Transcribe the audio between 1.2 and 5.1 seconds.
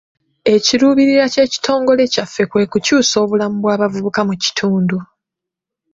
ky'ekitongole kyaffe kwe kukyusa obulamu bw'abavubuka mu kitundu.